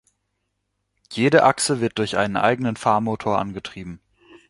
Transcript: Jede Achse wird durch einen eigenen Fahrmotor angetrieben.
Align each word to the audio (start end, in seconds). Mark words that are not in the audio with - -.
Jede 1.11 1.43
Achse 1.43 1.79
wird 1.79 1.99
durch 1.99 2.17
einen 2.17 2.35
eigenen 2.35 2.75
Fahrmotor 2.75 3.37
angetrieben. 3.37 4.01